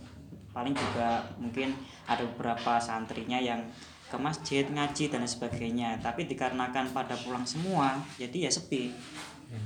paling 0.55 0.72
juga 0.72 1.20
mungkin 1.36 1.75
ada 2.08 2.24
beberapa 2.24 2.79
santrinya 2.79 3.36
yang 3.36 3.60
ke 4.08 4.15
masjid 4.15 4.63
ngaji 4.63 5.12
dan 5.12 5.27
sebagainya. 5.27 6.00
Tapi 6.00 6.31
dikarenakan 6.31 6.96
pada 6.96 7.12
pulang 7.20 7.43
semua 7.43 8.00
jadi 8.15 8.48
ya 8.48 8.51
sepi. 8.51 8.96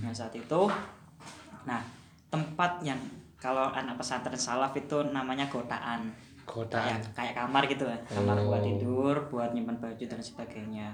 Nah 0.01 0.09
saat 0.09 0.33
itu 0.33 0.65
nah 1.69 1.85
tempat 2.33 2.81
yang 2.81 2.97
kalau 3.37 3.69
anak 3.69 4.01
pesantren 4.01 4.33
salaf 4.33 4.73
itu 4.73 5.05
namanya 5.13 5.45
gotaan. 5.45 6.09
Kotaan 6.49 6.81
kayak 6.81 7.13
kayak 7.13 7.33
kamar 7.37 7.69
gitu 7.69 7.85
ya. 7.85 7.97
Kamar 8.09 8.41
buat 8.41 8.61
Oh. 8.61 8.65
tidur 8.65 9.15
buat 9.29 9.53
nyimpan 9.53 9.77
baju 9.77 10.03
dan 10.09 10.21
sebagainya. 10.25 10.89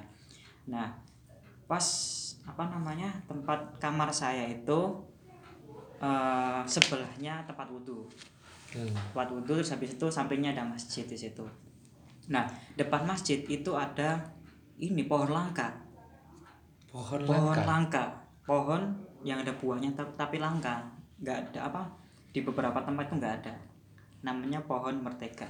Nah 0.67 0.91
pas 1.71 1.87
apa 2.43 2.67
namanya 2.67 3.07
tempat 3.31 3.79
kamar 3.79 4.11
saya 4.11 4.43
itu 4.51 5.07
eh, 6.01 6.61
sebelahnya 6.65 7.45
tempat 7.45 7.69
wudhu. 7.69 8.09
Hmm. 8.71 8.87
tempat 9.11 9.27
wudhu 9.27 9.59
terus 9.59 9.75
habis 9.75 9.99
itu 9.99 10.07
sampingnya 10.07 10.55
ada 10.55 10.63
masjid 10.63 11.03
di 11.03 11.15
situ. 11.15 11.43
Nah 12.31 12.47
depan 12.79 13.03
masjid 13.03 13.43
itu 13.45 13.71
ada 13.75 14.17
ini 14.79 15.05
pohon 15.05 15.29
langka. 15.29 15.69
Pohon, 16.91 17.21
pohon 17.23 17.55
langka? 17.55 17.63
langka. 17.67 18.03
Pohon 18.47 18.81
yang 19.21 19.43
ada 19.43 19.53
buahnya 19.53 19.91
ta- 19.93 20.15
tapi 20.15 20.39
langka. 20.39 20.81
Nggak 21.19 21.37
ada 21.51 21.59
apa 21.67 21.81
di 22.31 22.39
beberapa 22.41 22.79
tempat 22.81 23.11
itu 23.11 23.15
nggak 23.19 23.35
ada. 23.43 23.53
Namanya 24.23 24.63
pohon 24.63 25.03
mertega. 25.03 25.47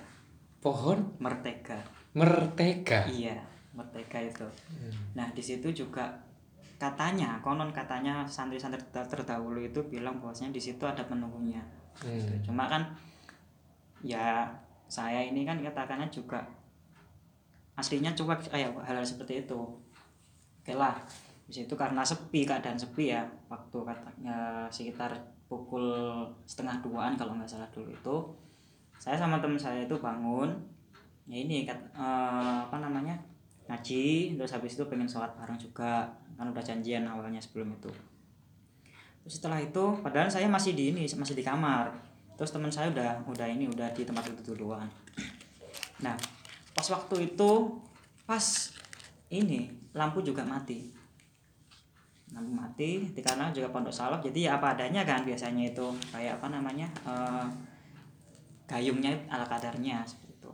Pohon 0.62 1.16
mertega. 1.22 1.80
mertega? 2.18 3.08
Iya 3.08 3.52
mertega 3.72 4.20
itu. 4.20 4.48
Hmm. 4.68 4.94
nah 5.16 5.28
di 5.32 5.40
situ 5.40 5.72
juga 5.72 6.12
katanya 6.82 7.38
konon 7.46 7.70
katanya 7.70 8.26
santri-santri 8.26 8.82
ter- 8.90 9.06
terdahulu 9.06 9.62
itu 9.62 9.78
bilang 9.86 10.18
bahwasanya 10.18 10.50
di 10.50 10.62
situ 10.62 10.82
ada 10.82 11.06
penunggunya. 11.06 11.62
Hmm. 12.02 12.40
cuma 12.42 12.66
kan 12.72 12.82
ya 14.02 14.48
saya 14.88 15.22
ini 15.22 15.44
kan 15.44 15.60
katakannya 15.60 16.08
juga 16.10 16.40
aslinya 17.78 18.16
cuek 18.18 18.50
kayak 18.50 18.74
hal-hal 18.82 19.06
seperti 19.06 19.46
itu. 19.46 19.62
Oke 20.62 20.74
lah 20.74 20.98
di 21.46 21.60
situ 21.62 21.74
karena 21.76 22.02
sepi 22.02 22.48
keadaan 22.48 22.80
sepi 22.80 23.12
ya 23.12 23.22
waktu 23.52 23.78
katanya 23.84 24.66
sekitar 24.72 25.12
pukul 25.52 26.24
setengah 26.48 26.80
duaan 26.80 27.20
kalau 27.20 27.36
nggak 27.36 27.52
salah 27.52 27.68
dulu 27.76 27.92
itu 27.92 28.16
saya 28.96 29.20
sama 29.20 29.44
teman 29.44 29.60
saya 29.60 29.84
itu 29.84 30.00
bangun 30.00 30.48
ya 31.28 31.36
ini 31.44 31.68
kat, 31.68 31.76
eh, 31.92 32.58
apa 32.64 32.80
namanya 32.80 33.20
ngaji 33.68 34.40
terus 34.40 34.56
habis 34.56 34.80
itu 34.80 34.88
pengen 34.88 35.12
sholat 35.12 35.36
bareng 35.36 35.60
juga 35.60 36.08
kan 36.36 36.50
udah 36.50 36.64
janjian 36.64 37.06
awalnya 37.08 37.40
sebelum 37.40 37.76
itu. 37.76 37.92
Terus 39.22 39.38
setelah 39.38 39.62
itu 39.62 39.84
padahal 40.02 40.30
saya 40.34 40.50
masih 40.50 40.74
di 40.74 40.90
ini 40.94 41.06
masih 41.06 41.38
di 41.38 41.46
kamar. 41.46 41.94
Terus 42.36 42.50
teman 42.50 42.74
saya 42.74 42.90
udah 42.90 43.22
udah 43.30 43.48
ini 43.48 43.70
udah 43.70 43.94
di 43.94 44.02
tempat 44.02 44.26
itu 44.34 44.42
duluan. 44.54 44.90
Nah 46.02 46.18
pas 46.74 46.88
waktu 46.90 47.34
itu 47.34 47.52
pas 48.26 48.42
ini 49.30 49.70
lampu 49.94 50.26
juga 50.26 50.42
mati. 50.42 50.90
Lampu 52.34 52.50
mati 52.50 53.14
karena 53.22 53.54
juga 53.54 53.70
pondok 53.70 53.94
salaf 53.94 54.26
jadi 54.26 54.50
ya 54.50 54.52
apa 54.58 54.74
adanya 54.74 55.06
kan 55.06 55.22
biasanya 55.22 55.70
itu. 55.70 55.88
Kayak 56.10 56.42
apa 56.42 56.48
namanya 56.50 56.90
eh, 57.06 57.46
gayungnya 58.66 59.14
ala 59.30 59.46
kadarnya 59.46 60.02
seperti 60.10 60.34
itu. 60.42 60.52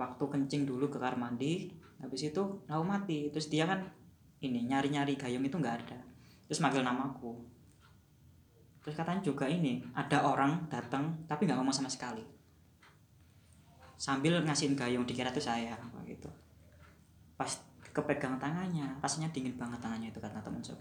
Waktu 0.00 0.24
kencing 0.24 0.64
dulu 0.64 0.88
ke 0.88 0.96
kamar 0.96 1.20
mandi 1.20 1.68
habis 2.00 2.24
itu 2.24 2.64
lampu 2.72 2.88
mati. 2.88 3.28
Terus 3.28 3.52
dia 3.52 3.68
kan 3.68 3.84
ini 4.38 4.70
nyari 4.70 4.88
nyari 4.94 5.18
gayung 5.18 5.42
itu 5.42 5.56
nggak 5.58 5.76
ada. 5.84 5.98
Terus 6.46 6.62
manggil 6.62 6.86
namaku. 6.86 7.34
Terus 8.82 8.94
katanya 8.94 9.20
juga 9.20 9.50
ini 9.50 9.82
ada 9.92 10.22
orang 10.22 10.70
datang 10.70 11.26
tapi 11.26 11.44
nggak 11.44 11.58
ngomong 11.58 11.74
sama 11.74 11.90
sekali. 11.90 12.22
Sambil 13.98 14.38
ngasihin 14.46 14.78
gayung 14.78 15.02
dikira 15.02 15.34
tuh 15.34 15.42
saya 15.42 15.74
gitu. 16.06 16.30
Pas 17.34 17.50
kepegang 17.90 18.38
tangannya 18.38 18.86
rasanya 19.02 19.26
dingin 19.34 19.58
banget 19.58 19.82
tangannya 19.82 20.14
itu 20.14 20.22
kata 20.22 20.38
teman 20.38 20.62
saya. 20.62 20.78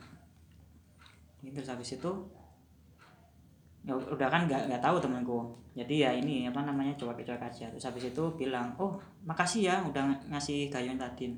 Ini 1.42 1.50
terus 1.50 1.70
habis 1.74 1.98
itu 1.98 2.12
ya 3.88 3.96
udah 3.96 4.28
kan 4.30 4.46
nggak 4.46 4.70
nggak 4.70 4.82
tahu 4.86 5.02
temanku. 5.02 5.40
Jadi 5.74 6.06
ya 6.06 6.14
ini 6.14 6.46
apa 6.46 6.62
namanya 6.62 6.94
coba-coba 6.94 7.50
aja. 7.50 7.66
Terus 7.74 7.86
habis 7.90 8.14
itu 8.14 8.24
bilang 8.38 8.70
oh 8.78 9.02
makasih 9.26 9.74
ya 9.74 9.76
udah 9.82 10.06
ng- 10.06 10.30
ngasih 10.30 10.70
gayung 10.70 11.02
tadi. 11.02 11.34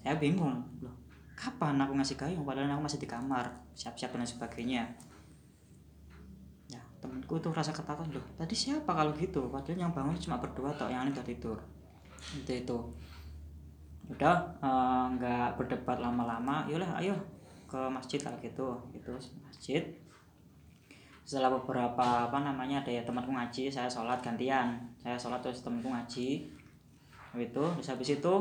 Saya 0.00 0.16
bingung 0.16 0.64
loh 0.80 1.07
kapan 1.38 1.78
aku 1.78 1.94
ngasih 1.94 2.18
gayung? 2.18 2.42
Padahal 2.42 2.74
aku 2.74 2.82
masih 2.90 2.98
di 2.98 3.06
kamar 3.06 3.46
siap-siap 3.78 4.10
dan 4.10 4.26
sebagainya. 4.26 4.82
Ya 6.66 6.82
temanku 6.98 7.38
tuh 7.38 7.54
rasa 7.54 7.70
ketakutan 7.70 8.10
loh 8.18 8.26
tadi 8.34 8.58
siapa 8.58 8.90
kalau 8.90 9.14
gitu? 9.14 9.46
Padahal 9.46 9.78
yang 9.78 9.94
bangun 9.94 10.18
cuma 10.18 10.42
berdua 10.42 10.74
atau 10.74 10.90
yang 10.90 11.06
lain 11.06 11.14
udah 11.14 11.26
tidur. 11.26 11.58
Itu 12.34 12.50
itu. 12.50 12.78
Udah 14.10 14.34
eh, 14.58 15.04
nggak 15.14 15.54
berdebat 15.54 16.02
lama-lama 16.02 16.66
yaudah 16.66 16.98
ayo 16.98 17.14
ke 17.70 17.78
masjid 17.86 18.18
kalau 18.18 18.36
gitu. 18.42 18.74
Itu 18.90 19.14
masjid. 19.46 19.86
Setelah 21.22 21.54
beberapa 21.54 22.26
apa 22.26 22.38
namanya 22.42 22.82
ada 22.82 22.90
ya 22.90 23.06
temanku 23.06 23.30
ngaji 23.30 23.70
saya 23.70 23.86
sholat 23.86 24.18
gantian. 24.18 24.74
Saya 24.98 25.14
sholat 25.14 25.38
terus 25.38 25.62
temanku 25.62 25.86
ngaji. 25.86 26.50
Itu 27.38 27.64
habis 27.78 28.10
itu 28.10 28.34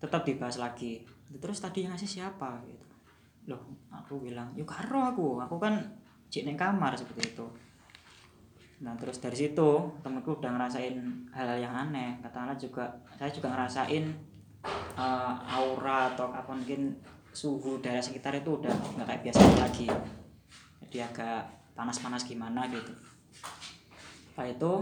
tetap 0.00 0.24
dibahas 0.24 0.56
lagi 0.58 1.06
terus 1.38 1.62
tadi 1.62 1.86
yang 1.86 1.94
ngasih 1.94 2.20
siapa 2.20 2.60
gitu. 2.66 2.86
Loh 3.48 3.62
aku 3.88 4.20
bilang 4.20 4.52
yuk 4.58 4.68
karo 4.68 5.08
aku. 5.08 5.26
Aku 5.40 5.56
kan 5.56 5.78
cik 6.28 6.48
neng 6.48 6.58
kamar 6.58 6.96
seperti 6.96 7.36
itu. 7.36 7.46
Nah 8.82 8.98
terus 8.98 9.22
dari 9.22 9.36
situ 9.38 9.70
temanku 10.02 10.42
udah 10.42 10.50
ngerasain 10.52 10.98
hal-hal 11.30 11.58
yang 11.62 11.74
aneh. 11.74 12.18
Katakanlah 12.20 12.58
juga 12.58 12.84
saya 13.14 13.30
juga 13.30 13.54
ngerasain 13.54 14.04
eh, 14.98 15.34
aura 15.54 16.12
atau 16.12 16.28
apa 16.34 16.50
mungkin 16.50 16.90
suhu 17.32 17.80
daerah 17.80 18.04
sekitar 18.04 18.36
itu 18.36 18.60
udah 18.60 18.74
nggak 18.98 19.06
kayak 19.06 19.22
biasa 19.24 19.40
lagi. 19.56 19.88
Jadi 20.84 20.98
agak 21.00 21.40
panas-panas 21.72 22.28
gimana 22.28 22.68
gitu. 22.68 22.92
Setelah 24.32 24.48
itu 24.52 24.72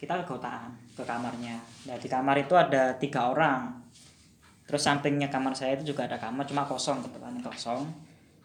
kita 0.00 0.24
ke 0.24 0.24
kotaan 0.26 0.72
ke 0.96 1.02
kamarnya. 1.04 1.60
Nah 1.86 1.96
di 2.00 2.08
kamar 2.08 2.40
itu 2.40 2.56
ada 2.56 2.96
tiga 2.96 3.30
orang 3.30 3.89
terus 4.70 4.86
sampingnya 4.86 5.26
kamar 5.26 5.50
saya 5.50 5.74
itu 5.74 5.90
juga 5.90 6.06
ada 6.06 6.14
kamar 6.14 6.46
cuma 6.46 6.62
kosong 6.62 7.02
kebetulan 7.02 7.42
kosong. 7.42 7.90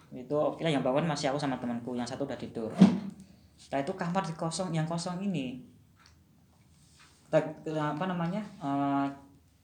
Itu 0.10 0.34
oke 0.34 0.66
lah 0.66 0.74
yang 0.74 0.82
bangun 0.82 1.06
masih 1.06 1.30
aku 1.30 1.38
sama 1.38 1.62
temanku 1.62 1.94
yang 1.94 2.10
satu 2.10 2.26
udah 2.26 2.34
tidur. 2.34 2.74
Setelah 3.62 3.86
itu 3.86 3.94
kamar 3.94 4.26
di 4.26 4.34
kosong 4.34 4.74
yang 4.74 4.90
kosong 4.90 5.22
ini. 5.22 5.62
Apa 7.30 8.10
namanya 8.10 8.42
eh, 8.42 9.06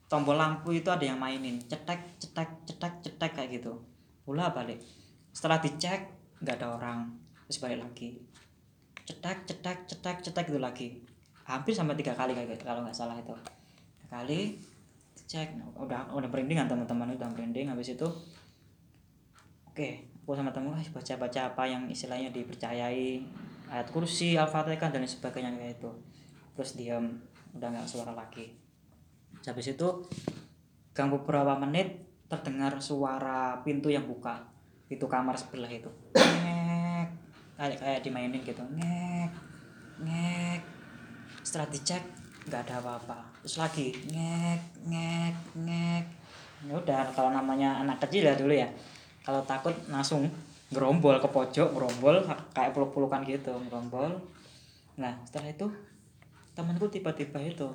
tombol 0.05 0.37
lampu 0.37 0.69
itu 0.69 0.93
ada 0.93 1.01
yang 1.01 1.17
mainin. 1.17 1.57
Cetek 1.65 2.21
cetek 2.21 2.69
cetek 2.69 2.93
cetek 3.09 3.31
kayak 3.33 3.57
gitu. 3.57 3.81
Pula 4.21 4.53
balik. 4.53 4.77
Setelah 5.33 5.57
dicek 5.57 6.13
nggak 6.45 6.61
ada 6.61 6.77
orang. 6.77 7.09
Terus 7.49 7.57
balik 7.57 7.81
lagi. 7.81 8.21
Cetek 9.09 9.49
cetek 9.49 9.89
cetek 9.89 10.17
cetek 10.29 10.45
itu 10.45 10.61
lagi. 10.61 10.87
Hampir 11.49 11.73
sampai 11.73 11.97
tiga 11.97 12.13
kali 12.13 12.37
kayak 12.37 12.53
gitu 12.53 12.69
kalau 12.69 12.85
nggak 12.85 12.93
salah 12.93 13.17
itu. 13.17 13.33
Tiga 13.97 14.21
kali 14.21 14.61
cek. 15.31 15.55
Udah 15.79 16.11
udah 16.11 16.27
merinding 16.27 16.59
kan 16.59 16.67
teman-teman 16.67 17.15
udah 17.15 17.31
merinding. 17.31 17.71
Habis 17.71 17.95
itu 17.95 18.07
oke 19.63 19.87
aku 20.27 20.35
sama 20.35 20.51
temen 20.51 20.75
"Wah, 20.75 20.83
baca 20.83 21.13
baca 21.15 21.39
apa 21.55 21.63
yang 21.63 21.87
istilahnya 21.87 22.35
dipercayai? 22.35 23.23
Ayat 23.71 23.87
kursi 23.87 24.35
al-fatihah 24.35 24.91
dan 24.91 24.99
lain 24.99 25.07
sebagainya 25.07 25.55
kayak 25.55 25.79
itu 25.79 25.91
terus 26.51 26.75
diam 26.75 27.23
udah 27.55 27.71
nggak 27.71 27.87
suara 27.87 28.11
lagi. 28.11 28.51
Habis 29.47 29.79
itu 29.79 29.87
gang 30.91 31.07
beberapa 31.07 31.55
menit 31.55 32.03
terdengar 32.27 32.75
suara 32.83 33.63
pintu 33.63 33.87
yang 33.87 34.03
buka. 34.03 34.43
Pintu 34.91 35.07
kamar 35.07 35.39
sebelah 35.39 35.71
itu. 35.71 35.87
Ngek. 36.11 37.07
Kayak 37.55 37.79
kayak 37.79 37.99
dimainin 38.03 38.43
gitu. 38.43 38.59
Ngek. 38.75 39.31
Ngek. 40.03 40.61
Setelah 41.47 41.71
dicek 41.71 42.03
nggak 42.47 42.61
ada 42.69 42.75
apa-apa. 42.81 43.17
Terus 43.45 43.57
lagi 43.61 43.87
ngek 44.09 44.61
ngek 44.87 45.35
ngek. 45.61 46.05
Ya 46.69 46.73
udah 46.77 47.01
kalau 47.13 47.33
namanya 47.33 47.81
anak 47.81 48.01
kecil 48.05 48.29
ya 48.29 48.33
dulu 48.37 48.53
ya. 48.53 48.69
Kalau 49.21 49.41
takut 49.45 49.73
langsung 49.89 50.25
gerombol 50.71 51.19
ke 51.19 51.27
pojok 51.27 51.75
gerombol 51.75 52.23
kayak 52.55 52.71
peluk-pelukan 52.71 53.27
gitu 53.27 53.51
gerombol 53.67 54.07
nah 54.95 55.11
setelah 55.27 55.51
itu 55.51 55.67
temanku 56.55 56.87
tiba-tiba 56.87 57.43
itu 57.43 57.67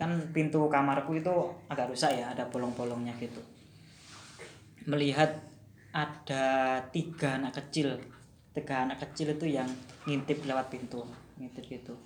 kan 0.00 0.16
pintu 0.32 0.64
kamarku 0.72 1.20
itu 1.20 1.32
agak 1.68 1.92
rusak 1.92 2.14
ya 2.14 2.30
ada 2.30 2.46
bolong-bolongnya 2.46 3.18
gitu. 3.18 3.42
Melihat 4.86 5.42
ada 5.90 6.78
tiga 6.94 7.34
anak 7.34 7.58
kecil 7.58 7.98
tiga 8.54 8.86
anak 8.86 9.02
kecil 9.02 9.34
itu 9.34 9.58
yang 9.58 9.66
ngintip 10.06 10.46
lewat 10.46 10.70
pintu 10.70 11.02
ngintip 11.36 11.66
gitu 11.66 11.98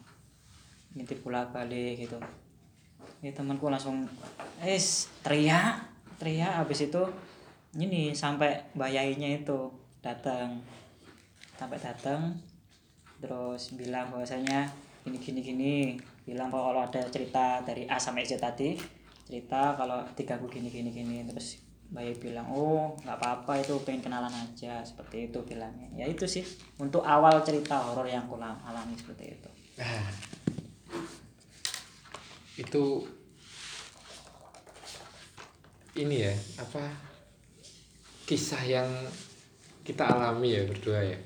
ngintip 0.92 1.24
bolak 1.24 1.52
balik 1.52 2.00
gitu. 2.00 2.18
Ya 3.22 3.30
temanku 3.30 3.70
langsung 3.70 4.06
es 4.62 5.08
teriak 5.22 5.82
teriak. 6.18 6.62
Habis 6.62 6.90
itu 6.90 7.02
ini 7.78 8.12
sampai 8.12 8.68
bayainya 8.76 9.40
itu 9.42 9.72
datang 10.02 10.60
sampai 11.56 11.78
datang 11.78 12.34
terus 13.22 13.78
bilang 13.78 14.10
bahwasanya 14.10 14.66
gini 15.06 15.18
gini 15.18 15.40
gini. 15.40 15.76
Bilang 16.22 16.50
kalau 16.50 16.78
ada 16.78 17.02
cerita 17.10 17.62
dari 17.62 17.86
A 17.90 17.98
sampai 17.98 18.26
Z 18.26 18.38
tadi 18.38 18.74
cerita 19.22 19.74
kalau 19.78 20.02
tigaku 20.14 20.50
gini 20.50 20.68
gini 20.68 20.90
gini. 20.90 21.26
Terus 21.26 21.62
Bayi 21.92 22.16
bilang 22.16 22.48
oh 22.48 22.96
nggak 23.04 23.20
apa-apa 23.20 23.60
itu 23.60 23.76
pengen 23.84 24.08
kenalan 24.08 24.32
aja 24.32 24.80
seperti 24.80 25.28
itu 25.28 25.38
bilangnya. 25.44 25.92
Ya 25.92 26.08
itu 26.08 26.24
sih 26.24 26.40
untuk 26.80 27.04
awal 27.04 27.44
cerita 27.44 27.76
horor 27.84 28.08
yang 28.08 28.24
aku 28.24 28.40
lam- 28.40 28.64
alami 28.64 28.96
seperti 28.96 29.36
itu. 29.36 29.50
Nah, 29.76 30.08
itu 32.52 32.84
ini 35.92 36.24
ya 36.24 36.34
apa 36.56 36.84
kisah 38.24 38.64
yang 38.64 38.88
kita 39.82 40.08
alami 40.08 40.56
ya 40.56 40.62
berdua 40.64 41.00
ya. 41.04 41.18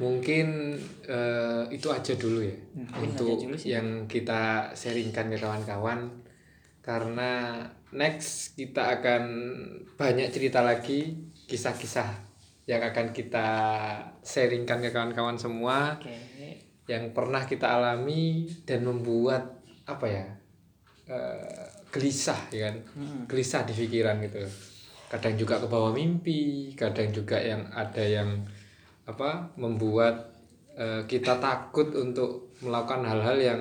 Mungkin 0.00 0.78
eh, 1.04 1.62
itu 1.70 1.86
aja 1.92 2.16
dulu 2.16 2.40
ya 2.42 2.56
Hmm, 2.72 3.06
untuk 3.12 3.44
dulu 3.44 3.54
sih. 3.54 3.76
yang 3.76 4.08
kita 4.08 4.72
sharingkan 4.72 5.28
ke 5.28 5.38
kawan-kawan. 5.38 6.08
Karena 6.82 7.62
next 7.92 8.56
kita 8.56 8.98
akan 8.98 9.22
banyak 9.94 10.32
cerita 10.32 10.64
lagi 10.64 11.14
kisah-kisah 11.46 12.08
yang 12.66 12.80
akan 12.80 13.12
kita 13.12 13.46
sharingkan 14.24 14.80
ke 14.80 14.90
kawan-kawan 14.90 15.36
semua. 15.36 15.98
Oke 16.00 16.71
yang 16.92 17.16
pernah 17.16 17.48
kita 17.48 17.80
alami 17.80 18.44
dan 18.68 18.84
membuat 18.84 19.40
apa 19.88 20.04
ya 20.04 20.24
eh, 21.08 21.64
gelisah 21.88 22.52
ya 22.52 22.68
kan 22.68 22.76
Mm-mm. 23.00 23.24
gelisah 23.24 23.64
di 23.64 23.72
pikiran 23.72 24.20
gitu 24.20 24.44
kadang 25.08 25.36
juga 25.40 25.56
ke 25.56 25.66
bawah 25.68 25.92
mimpi 25.92 26.72
kadang 26.76 27.08
juga 27.08 27.40
yang 27.40 27.64
ada 27.72 28.04
yang 28.04 28.28
apa 29.08 29.48
membuat 29.56 30.36
eh, 30.76 31.00
kita 31.08 31.40
takut 31.40 31.88
untuk 31.96 32.52
melakukan 32.60 33.08
hal-hal 33.08 33.40
yang 33.40 33.60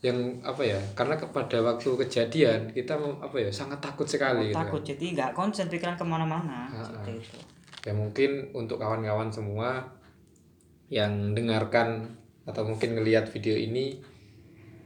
yang 0.00 0.16
apa 0.40 0.64
ya 0.64 0.80
karena 0.96 1.12
kepada 1.12 1.60
waktu 1.60 1.92
kejadian 2.06 2.72
kita 2.72 2.96
apa 2.96 3.36
ya 3.36 3.50
sangat 3.52 3.84
takut 3.84 4.08
sekali 4.08 4.48
gitu 4.48 4.56
kan. 4.56 4.64
takut 4.64 4.80
jadi 4.80 5.04
nggak 5.12 5.30
konsen 5.36 5.68
pikiran 5.68 5.92
ke 5.92 6.04
mana-mana 6.04 6.72
seperti 6.72 7.20
itu 7.20 7.38
ya 7.84 7.92
mungkin 7.92 8.48
untuk 8.56 8.80
kawan-kawan 8.80 9.28
semua 9.28 9.84
yang 10.90 11.38
dengarkan 11.38 12.18
atau 12.44 12.66
mungkin 12.66 12.98
ngelihat 12.98 13.30
video 13.30 13.54
ini 13.54 14.02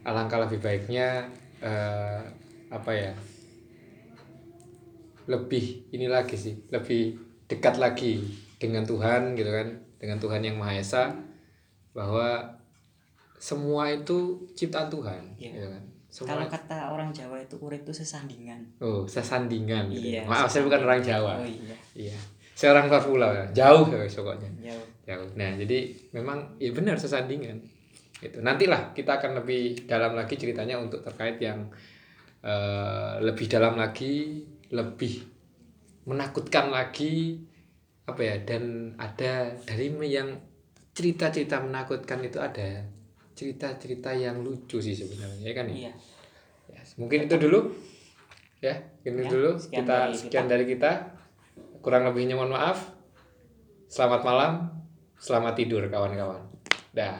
alangkah 0.04 0.44
lebih 0.44 0.60
baiknya 0.60 1.32
eh, 1.64 2.20
apa 2.68 2.92
ya 2.92 3.12
lebih 5.24 5.88
ini 5.96 6.04
lagi 6.04 6.36
sih 6.36 6.52
lebih 6.68 7.16
dekat 7.48 7.80
lagi 7.80 8.20
dengan 8.60 8.84
Tuhan 8.84 9.32
gitu 9.32 9.48
kan 9.48 9.68
dengan 9.96 10.20
Tuhan 10.20 10.44
yang 10.44 10.60
Maha 10.60 10.76
Esa 10.76 11.16
bahwa 11.96 12.44
semua 13.40 13.88
itu 13.88 14.44
ciptaan 14.52 14.92
Tuhan 14.92 15.22
Iya. 15.40 15.52
gitu 15.56 15.68
kan. 15.72 15.84
Semua 16.14 16.28
kalau 16.30 16.46
kata 16.46 16.78
orang 16.94 17.10
Jawa 17.10 17.42
itu 17.42 17.58
urip 17.58 17.82
itu 17.82 17.90
sesandingan. 17.90 18.60
Oh 18.78 19.02
sesandingan 19.08 19.90
gitu. 19.90 20.14
Iya, 20.14 20.22
ya. 20.22 20.30
maaf 20.30 20.46
saya 20.46 20.62
bukan 20.68 20.84
orang 20.84 21.00
sesandingan. 21.00 21.24
Jawa. 21.24 21.32
Oh 21.40 21.48
iya. 21.48 21.76
Iya. 21.96 22.18
Saya 22.54 22.68
orang 22.76 22.86
luar 22.86 23.02
pulau 23.02 23.30
ya 23.34 23.44
jauh 23.50 23.86
ya 23.88 23.98
pokoknya. 24.04 24.50
Jauh 24.60 24.93
jauh 25.04 25.30
nah 25.36 25.52
jadi 25.56 25.92
memang 26.16 26.56
ya 26.60 26.72
benar 26.72 26.96
sesandingan 26.96 27.60
itu 28.24 28.40
nantilah 28.40 28.96
kita 28.96 29.20
akan 29.20 29.44
lebih 29.44 29.84
dalam 29.84 30.16
lagi 30.16 30.34
ceritanya 30.40 30.80
untuk 30.80 31.04
terkait 31.04 31.36
yang 31.44 31.68
eh, 32.40 33.14
lebih 33.20 33.46
dalam 33.48 33.76
lagi 33.76 34.40
lebih 34.72 35.20
menakutkan 36.08 36.72
lagi 36.72 37.40
apa 38.04 38.20
ya 38.20 38.36
dan 38.44 38.92
ada 39.00 39.56
dari 39.64 39.88
yang 40.08 40.36
cerita-cerita 40.92 41.60
menakutkan 41.64 42.20
itu 42.24 42.36
ada 42.40 42.84
cerita-cerita 43.34 44.14
yang 44.14 44.40
lucu 44.44 44.78
sih 44.78 44.94
sebenarnya 44.94 45.42
ya 45.42 45.54
kan 45.56 45.66
ya? 45.68 45.74
iya. 45.74 45.92
Ya, 46.70 46.80
mungkin 46.96 47.28
itu 47.28 47.36
dulu 47.36 47.60
ya. 48.64 48.72
Ini 49.04 49.20
Ya, 49.20 49.28
dulu 49.28 49.50
sekian 49.60 49.84
kita 49.84 49.96
dari 50.00 50.14
sekian 50.16 50.44
kita. 50.48 50.52
dari 50.52 50.64
kita. 50.64 50.90
Kurang 51.84 52.08
lebihnya 52.08 52.40
mohon 52.40 52.56
maaf. 52.56 52.88
Selamat 53.92 54.24
malam 54.24 54.52
selamat 55.24 55.56
tidur 55.56 55.88
kawan-kawan 55.88 56.44
dah. 56.92 57.16